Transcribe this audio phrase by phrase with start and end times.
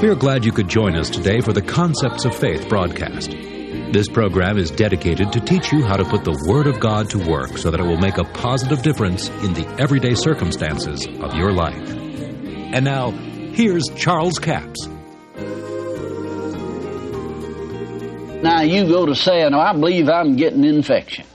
[0.00, 3.32] We are glad you could join us today for the Concepts of Faith broadcast.
[3.32, 7.18] This program is dedicated to teach you how to put the Word of God to
[7.18, 11.50] work so that it will make a positive difference in the everyday circumstances of your
[11.50, 11.90] life.
[11.90, 14.86] And now, here's Charles Capps.
[18.40, 21.26] Now you go to saying, oh, I believe I'm getting infection.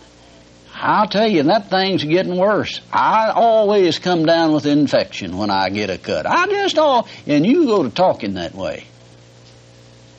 [0.86, 2.82] I'll tell you, that thing's getting worse.
[2.92, 6.26] I always come down with infection when I get a cut.
[6.26, 8.86] I just all, and you go to talking that way.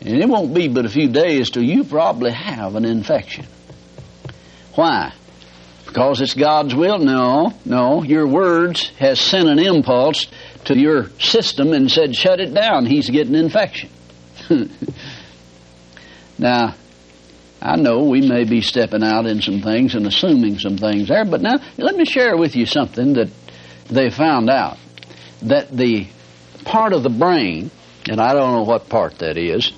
[0.00, 3.44] And it won't be but a few days till you probably have an infection.
[4.74, 5.12] Why?
[5.84, 6.98] Because it's God's will?
[6.98, 8.02] No, no.
[8.02, 10.28] Your words has sent an impulse
[10.64, 12.86] to your system and said, shut it down.
[12.86, 13.90] He's getting infection.
[16.38, 16.74] now,
[17.60, 21.24] I know we may be stepping out in some things and assuming some things there,
[21.24, 23.30] but now let me share with you something that
[23.88, 24.78] they found out.
[25.42, 26.06] That the
[26.64, 27.70] part of the brain,
[28.08, 29.72] and I don't know what part that is,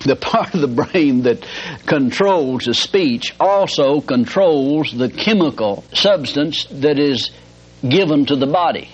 [0.00, 1.46] the part of the brain that
[1.86, 7.30] controls the speech also controls the chemical substance that is
[7.86, 8.90] given to the body.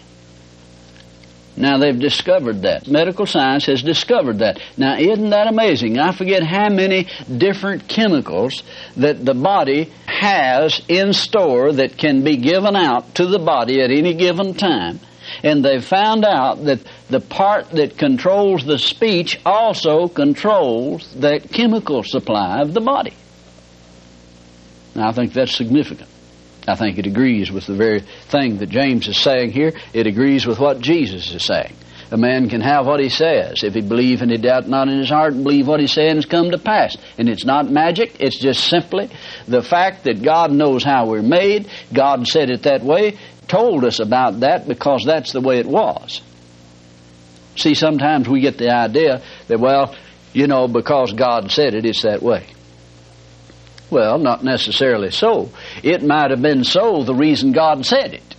[1.60, 2.88] Now they've discovered that.
[2.88, 4.60] Medical science has discovered that.
[4.76, 5.98] Now isn't that amazing?
[5.98, 8.62] I forget how many different chemicals
[8.96, 13.90] that the body has in store that can be given out to the body at
[13.90, 15.00] any given time.
[15.44, 22.02] And they've found out that the part that controls the speech also controls the chemical
[22.02, 23.14] supply of the body.
[24.94, 26.09] Now I think that's significant.
[26.70, 29.72] I think it agrees with the very thing that James is saying here.
[29.92, 31.74] It agrees with what Jesus is saying.
[32.12, 33.62] A man can have what he says.
[33.62, 36.14] If he believe and he doubt not in his heart and believe what he says
[36.14, 36.96] has come to pass.
[37.18, 39.10] And it's not magic, it's just simply
[39.46, 41.68] the fact that God knows how we're made.
[41.92, 46.20] God said it that way, told us about that because that's the way it was.
[47.56, 49.94] See, sometimes we get the idea that, well,
[50.32, 52.46] you know, because God said it, it's that way.
[53.90, 55.50] Well, not necessarily so.
[55.82, 58.34] It might have been so the reason God said it.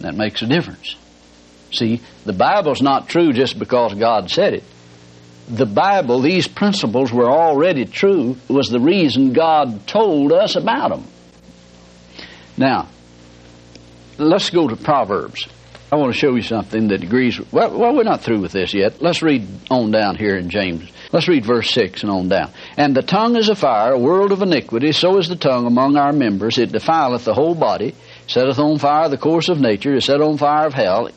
[0.00, 0.96] That makes a difference.
[1.72, 4.64] See, the Bible's not true just because God said it.
[5.48, 11.04] The Bible, these principles were already true, was the reason God told us about them.
[12.56, 12.88] Now,
[14.16, 15.46] let's go to Proverbs.
[15.94, 17.40] I want to show you something that agrees.
[17.52, 19.00] Well, well, we're not through with this yet.
[19.00, 20.90] Let's read on down here in James.
[21.12, 22.50] Let's read verse 6 and on down.
[22.76, 25.96] And the tongue is a fire, a world of iniquity, so is the tongue among
[25.96, 26.58] our members.
[26.58, 27.94] It defileth the whole body,
[28.26, 31.10] setteth on fire the course of nature, is set on fire of hell,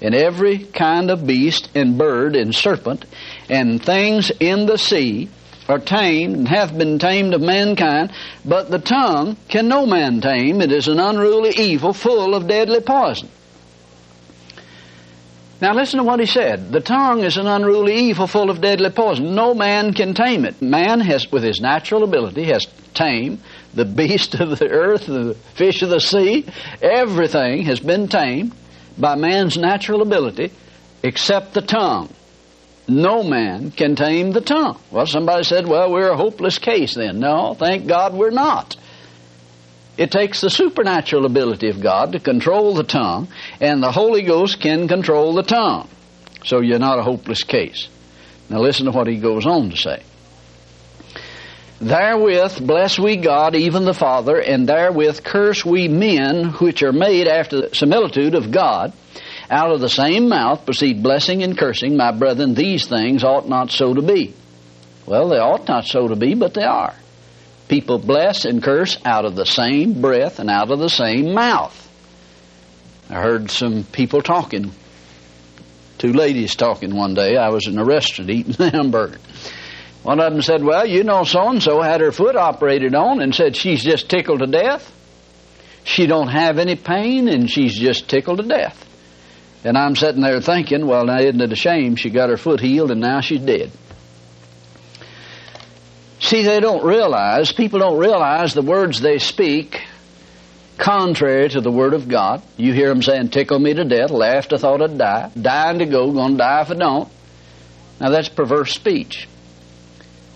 [0.00, 3.06] and every kind of beast and bird and serpent
[3.48, 5.28] and things in the sea
[5.68, 8.12] are tamed and hath been tamed of mankind,
[8.44, 10.60] but the tongue can no man tame.
[10.60, 13.28] It is an unruly evil full of deadly poison.
[15.60, 16.72] Now listen to what he said.
[16.72, 19.34] The tongue is an unruly evil full of deadly poison.
[19.34, 20.62] No man can tame it.
[20.62, 23.42] Man has, with his natural ability, has tamed
[23.74, 26.46] the beast of the earth, the fish of the sea.
[26.80, 28.52] Everything has been tamed
[28.96, 30.50] by man's natural ability
[31.02, 32.08] except the tongue.
[32.88, 34.80] No man can tame the tongue.
[34.90, 37.20] Well, somebody said, well, we're a hopeless case then.
[37.20, 38.76] No, thank God we're not.
[39.96, 43.28] It takes the supernatural ability of God to control the tongue,
[43.60, 45.88] and the Holy Ghost can control the tongue.
[46.44, 47.88] So you're not a hopeless case.
[48.48, 50.02] Now listen to what he goes on to say.
[51.80, 57.26] Therewith bless we God, even the Father, and therewith curse we men which are made
[57.26, 58.92] after the similitude of God.
[59.50, 61.96] Out of the same mouth proceed blessing and cursing.
[61.96, 64.34] My brethren, these things ought not so to be.
[65.06, 66.94] Well, they ought not so to be, but they are.
[67.70, 71.88] People bless and curse out of the same breath and out of the same mouth.
[73.08, 74.72] I heard some people talking,
[75.96, 77.36] two ladies talking one day.
[77.36, 79.18] I was in a restaurant eating a hamburger.
[80.02, 83.22] One of them said, Well, you know, so and so had her foot operated on
[83.22, 84.92] and said she's just tickled to death.
[85.84, 88.84] She don't have any pain and she's just tickled to death.
[89.62, 92.58] And I'm sitting there thinking, well, now isn't it a shame she got her foot
[92.58, 93.70] healed and now she's dead?
[96.30, 99.82] See, they don't realize, people don't realize the words they speak
[100.78, 102.40] contrary to the Word of God.
[102.56, 105.86] You hear them saying, tickle me to death, laugh to thought I'd die, dying to
[105.86, 107.08] go, gonna die if I don't.
[108.00, 109.28] Now that's perverse speech.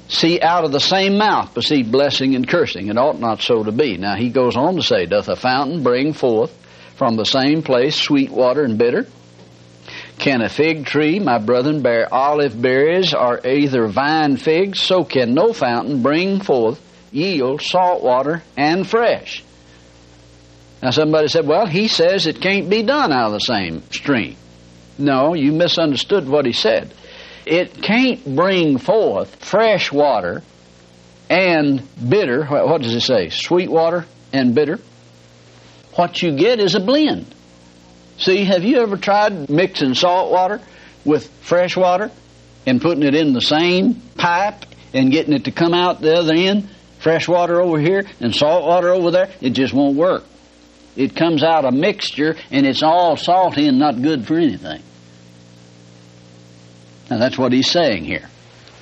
[0.09, 2.89] See, out of the same mouth proceed blessing and cursing.
[2.89, 3.97] It ought not so to be.
[3.97, 6.53] Now he goes on to say, Doth a fountain bring forth
[6.97, 9.07] from the same place sweet water and bitter?
[10.19, 14.81] Can a fig tree, my brethren, bear olive berries or either vine figs?
[14.81, 16.81] So can no fountain bring forth
[17.15, 19.45] yield salt water and fresh.
[20.83, 24.37] Now somebody said, well, he says it can't be done out of the same stream.
[24.99, 26.93] No, you misunderstood what he said.
[27.47, 30.43] It can't bring forth fresh water
[31.31, 32.45] and bitter.
[32.45, 33.31] What does it say?
[33.31, 34.79] Sweet water and bitter.
[35.95, 37.33] What you get is a blend.
[38.19, 40.61] See, have you ever tried mixing salt water
[41.05, 42.11] with fresh water
[42.67, 46.35] and putting it in the same pipe and getting it to come out the other
[46.35, 46.69] end?
[47.01, 49.31] Fresh water over here and salt water over there?
[49.41, 50.25] It just won't work.
[50.97, 54.81] It comes out a mixture and it's all salty and not good for anything.
[57.11, 58.31] Now that's what he's saying here.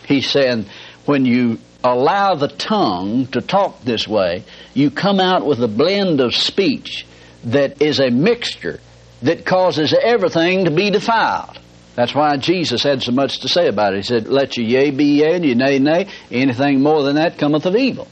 [0.07, 0.67] He's saying
[1.07, 4.45] when you allow the tongue to talk this way,
[4.75, 7.07] you come out with a blend of speech
[7.45, 8.79] that is a mixture
[9.23, 11.59] that causes everything to be defiled.
[11.95, 13.99] That's why Jesus had so much to say about it.
[13.99, 16.09] He said, Let your yea be yea and your nay nay.
[16.31, 18.09] Anything more than that cometh of evil.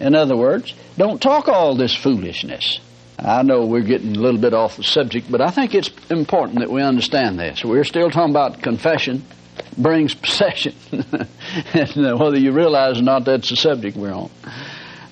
[0.00, 2.80] In other words, don't talk all this foolishness.
[3.18, 6.60] I know we're getting a little bit off the subject, but I think it's important
[6.60, 7.64] that we understand this.
[7.64, 9.24] We're still talking about confession
[9.76, 10.74] brings possession.
[10.92, 14.30] and uh, whether you realize or not, that's the subject we're on.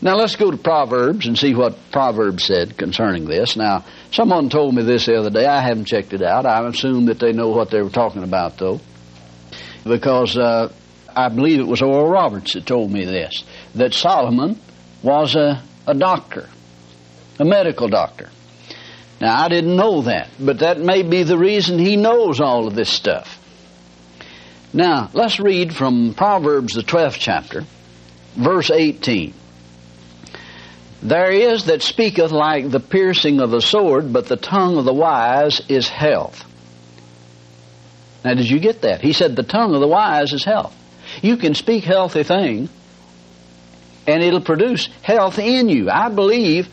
[0.02, 3.56] Now let's go to Proverbs and see what Proverbs said concerning this.
[3.56, 5.46] Now, someone told me this the other day.
[5.46, 6.44] I haven't checked it out.
[6.46, 8.80] I assume that they know what they were talking about, though,
[9.84, 10.72] because uh,
[11.14, 13.44] I believe it was Oral Roberts that told me this
[13.74, 14.60] that Solomon
[15.02, 16.48] was a, a doctor
[17.38, 18.30] a medical doctor.
[19.20, 22.74] Now, I didn't know that, but that may be the reason he knows all of
[22.74, 23.42] this stuff.
[24.72, 27.64] Now, let's read from Proverbs, the 12th chapter,
[28.34, 29.32] verse 18.
[31.06, 34.92] There is that speaketh like the piercing of a sword, but the tongue of the
[34.92, 36.44] wise is health.
[38.24, 39.02] Now, did you get that?
[39.02, 40.74] He said the tongue of the wise is health.
[41.22, 42.68] You can speak healthy thing,
[44.08, 45.88] and it'll produce health in you.
[45.88, 46.68] I believe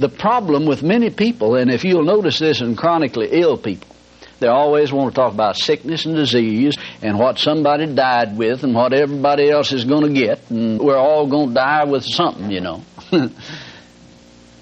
[0.00, 3.94] the problem with many people, and if you'll notice this in chronically ill people,
[4.40, 8.74] they always want to talk about sickness and disease and what somebody died with and
[8.74, 12.50] what everybody else is going to get, and we're all going to die with something,
[12.50, 12.82] you know.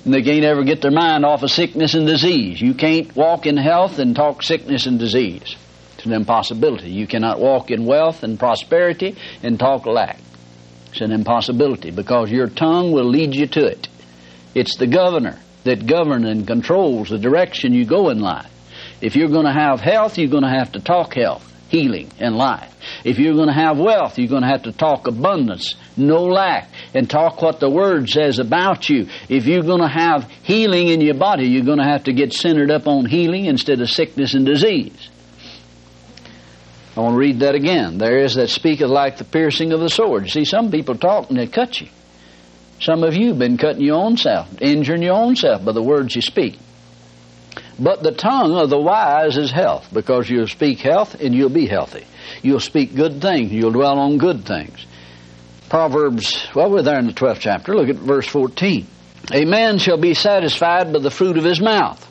[0.04, 2.60] and they can't ever get their mind off of sickness and disease.
[2.60, 5.56] You can't walk in health and talk sickness and disease.
[5.96, 6.90] It's an impossibility.
[6.90, 10.18] You cannot walk in wealth and prosperity and talk lack.
[10.90, 13.88] It's an impossibility because your tongue will lead you to it.
[14.54, 18.50] It's the governor that governs and controls the direction you go in life.
[19.00, 22.36] If you're going to have health, you're going to have to talk health, healing, and
[22.36, 22.72] life.
[23.04, 26.68] If you're going to have wealth, you're going to have to talk abundance, no lack,
[26.94, 29.08] and talk what the Word says about you.
[29.28, 32.32] If you're going to have healing in your body, you're going to have to get
[32.32, 35.10] centered up on healing instead of sickness and disease.
[36.96, 37.98] I want to read that again.
[37.98, 40.30] There is that speaketh like the piercing of the sword.
[40.30, 41.88] See, some people talk and they cut you.
[42.80, 45.82] Some of you have been cutting your own self, injuring your own self by the
[45.82, 46.58] words you speak.
[47.78, 51.66] But the tongue of the wise is health, because you'll speak health and you'll be
[51.66, 52.06] healthy.
[52.42, 54.86] You'll speak good things, you'll dwell on good things.
[55.74, 57.74] Proverbs, well, we're there in the 12th chapter.
[57.74, 58.86] Look at verse 14.
[59.32, 62.08] A man shall be satisfied by the fruit of his mouth,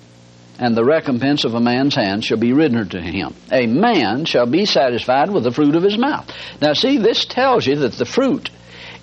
[0.60, 3.34] and the recompense of a man's hand shall be written to him.
[3.54, 6.30] A man shall be satisfied with the fruit of his mouth.
[6.60, 8.50] Now, see, this tells you that the fruit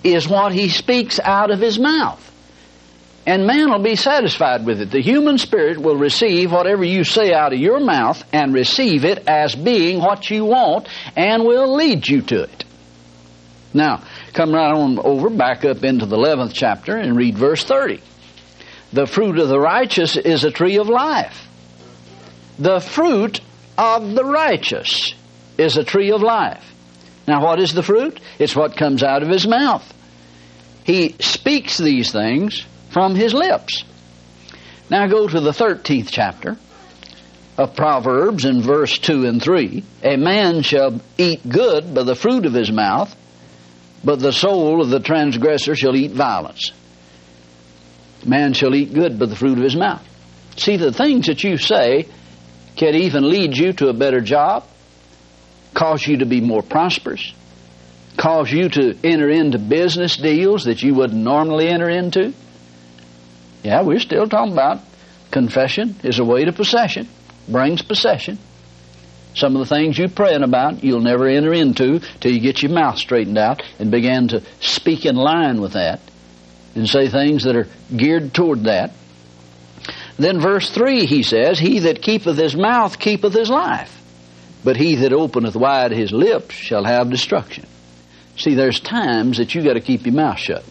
[0.03, 2.23] is what he speaks out of his mouth.
[3.25, 4.91] And man will be satisfied with it.
[4.91, 9.27] The human spirit will receive whatever you say out of your mouth and receive it
[9.27, 12.65] as being what you want and will lead you to it.
[13.73, 18.01] Now, come right on over, back up into the 11th chapter and read verse 30.
[18.93, 21.47] The fruit of the righteous is a tree of life.
[22.59, 23.41] The fruit
[23.77, 25.13] of the righteous
[25.57, 26.67] is a tree of life.
[27.27, 28.19] Now, what is the fruit?
[28.39, 29.93] It's what comes out of his mouth.
[30.83, 33.83] He speaks these things from his lips.
[34.89, 36.57] Now, go to the 13th chapter
[37.57, 39.83] of Proverbs in verse 2 and 3.
[40.03, 43.15] A man shall eat good by the fruit of his mouth,
[44.03, 46.71] but the soul of the transgressor shall eat violence.
[48.25, 50.05] Man shall eat good by the fruit of his mouth.
[50.57, 52.07] See, the things that you say
[52.75, 54.65] can even lead you to a better job,
[55.73, 57.33] cause you to be more prosperous,
[58.17, 62.33] cause you to enter into business deals that you wouldn't normally enter into.
[63.63, 64.81] Yeah, we're still talking about
[65.29, 67.07] confession is a way to possession,
[67.47, 68.37] brings possession.
[69.35, 72.71] Some of the things you're praying about, you'll never enter into till you get your
[72.71, 76.01] mouth straightened out and begin to speak in line with that
[76.75, 78.91] and say things that are geared toward that.
[80.17, 83.97] Then verse 3 he says, He that keepeth his mouth keepeth his life
[84.63, 87.65] but he that openeth wide his lips shall have destruction.
[88.37, 90.63] See, there's times that you got to keep your mouth shut.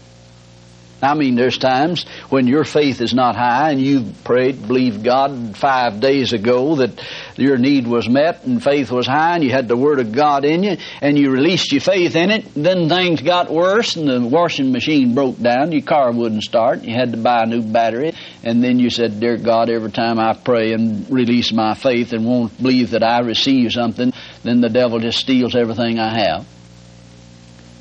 [1.03, 5.57] I mean, there's times when your faith is not high and you prayed, believed God
[5.57, 7.03] five days ago that
[7.41, 10.45] your need was met and faith was high and you had the Word of God
[10.45, 14.21] in you and you released your faith in it, then things got worse and the
[14.21, 18.13] washing machine broke down, your car wouldn't start, you had to buy a new battery,
[18.43, 22.27] and then you said, Dear God, every time I pray and release my faith and
[22.27, 26.47] won't believe that I receive something, then the devil just steals everything I have.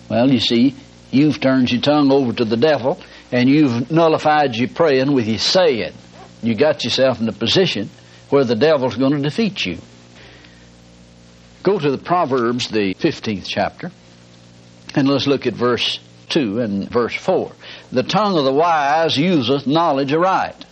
[0.10, 0.76] Well, you see,
[1.12, 3.00] you've turned your tongue over to the devil
[3.32, 5.94] and you've nullified your praying with your saying.
[6.42, 7.90] You got yourself in a position
[8.30, 9.78] where the devil's going to defeat you.
[11.64, 13.92] Go to the Proverbs, the 15th chapter,
[14.96, 17.52] and let's look at verse 2 and verse 4.
[17.92, 20.66] The tongue of the wise useth knowledge aright,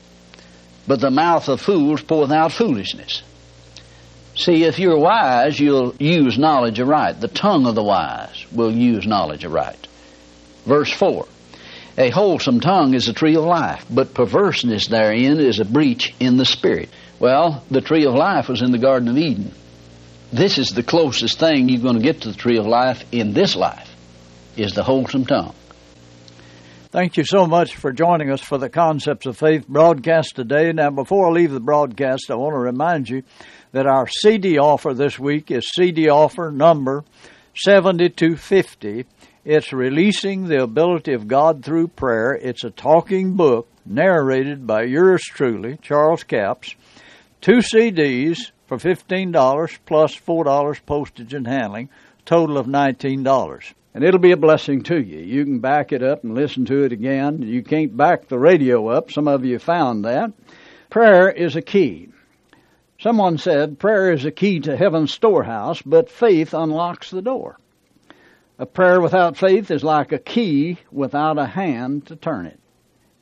[0.88, 3.24] but the mouth of fools poureth out foolishness.
[4.36, 7.20] See, if you're wise, you'll use knowledge aright.
[7.20, 9.88] The tongue of the wise will use knowledge aright.
[10.64, 11.26] Verse 4
[11.98, 16.38] A wholesome tongue is a tree of life, but perverseness therein is a breach in
[16.38, 16.90] the spirit.
[17.20, 19.52] Well, the tree of life was in the Garden of Eden.
[20.32, 23.34] This is the closest thing you're going to get to the tree of life in
[23.34, 23.90] this life,
[24.56, 25.56] is the wholesome tongue.
[26.90, 30.72] Thank you so much for joining us for the Concepts of Faith broadcast today.
[30.74, 33.24] Now, before I leave the broadcast, I want to remind you
[33.72, 37.04] that our CD offer this week is CD offer number
[37.56, 39.06] 7250.
[39.44, 42.34] It's Releasing the Ability of God Through Prayer.
[42.34, 46.76] It's a talking book narrated by yours truly, Charles Capps.
[47.42, 51.90] Two CDs for $15 plus $4 postage and handling,
[52.26, 53.74] total of $19.
[53.94, 55.20] And it'll be a blessing to you.
[55.20, 57.42] You can back it up and listen to it again.
[57.42, 59.12] You can't back the radio up.
[59.12, 60.34] Some of you found that.
[60.90, 62.10] Prayer is a key.
[63.00, 67.58] Someone said prayer is a key to heaven's storehouse, but faith unlocks the door.
[68.60, 72.60] A prayer without faith is like a key without a hand to turn it.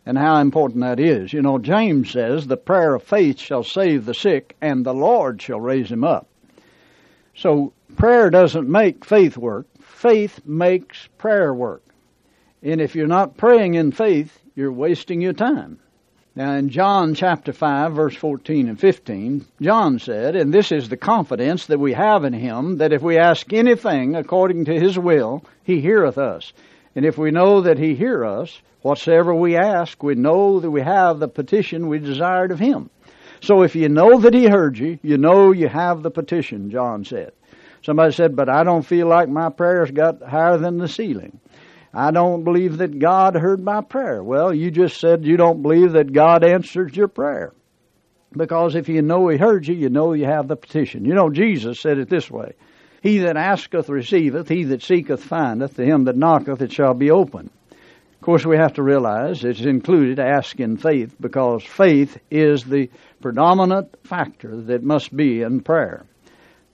[0.06, 1.34] And how important that is.
[1.34, 5.42] You know, James says, the prayer of faith shall save the sick, and the Lord
[5.42, 6.28] shall raise him up.
[7.36, 9.68] So, prayer doesn't make faith work.
[9.82, 11.84] Faith makes prayer work.
[12.62, 15.80] And if you're not praying in faith, you're wasting your time.
[16.36, 20.98] Now, in John chapter 5, verse 14 and 15, John said, And this is the
[20.98, 25.46] confidence that we have in him, that if we ask anything according to his will,
[25.64, 26.52] he heareth us.
[26.96, 30.82] And if we know that he hear us, whatsoever we ask, we know that we
[30.82, 32.90] have the petition we desired of him.
[33.42, 37.04] So if you know that he heard you, you know you have the petition, John
[37.04, 37.34] said.
[37.84, 41.40] Somebody said, But I don't feel like my prayers got higher than the ceiling.
[41.94, 44.24] I don't believe that God heard my prayer.
[44.24, 47.54] Well, you just said you don't believe that God answers your prayer.
[48.32, 51.06] Because if you know He heard you, you know you have the petition.
[51.06, 52.54] You know, Jesus said it this way
[53.06, 57.12] He that asketh receiveth, he that seeketh findeth, to him that knocketh it shall be
[57.12, 57.52] open.
[57.70, 62.90] Of course, we have to realize it's included ask in faith because faith is the
[63.22, 66.08] predominant factor that must be in prayer.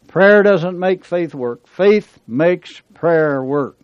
[0.07, 3.75] Prayer doesn't make faith work, faith makes prayer work.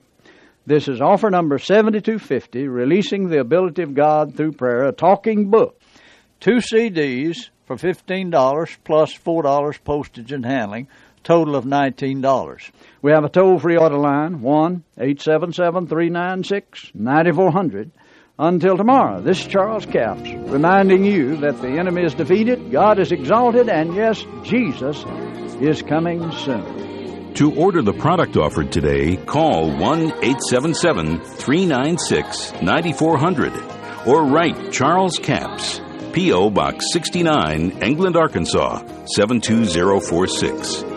[0.65, 5.77] This is offer number 7250, Releasing the Ability of God Through Prayer, a talking book.
[6.39, 10.87] Two CDs for $15 plus $4 postage and handling,
[11.27, 12.71] total of $19.
[13.01, 17.91] We have a toll free order line, 1 877 396 9400.
[18.39, 23.11] Until tomorrow, this is Charles Capps reminding you that the enemy is defeated, God is
[23.11, 25.03] exalted, and yes, Jesus
[25.59, 27.33] is coming soon.
[27.33, 33.51] To order the product offered today, call 1 877 396 9400
[34.07, 35.81] or write Charles Capps,
[36.13, 36.51] P.O.
[36.51, 40.96] Box 69, England, Arkansas 72046.